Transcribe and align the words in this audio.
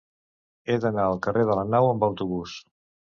He 0.71 0.77
d'anar 0.85 1.05
al 1.09 1.19
carrer 1.27 1.43
de 1.49 1.57
la 1.59 1.65
Nau 1.73 1.91
amb 1.91 2.07
autobús. 2.09 2.57